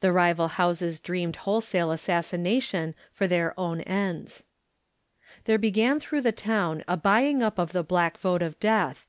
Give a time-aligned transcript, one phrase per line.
[0.00, 4.42] The rival houses dreamed wholesale assassina tion for their own ends.
[5.44, 9.06] There began through the town a buying up of the black vote of death.